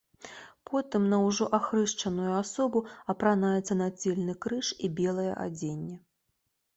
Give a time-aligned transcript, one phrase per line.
[0.69, 2.81] Потым на ўжо ахрышчаную асобу
[3.15, 5.95] апранаецца нацельны крыж і белае адзенне.